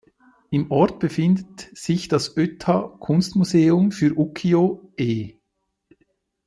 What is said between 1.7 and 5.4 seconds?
sich das Ōta-Kunstmuseum für Ukiyo-e.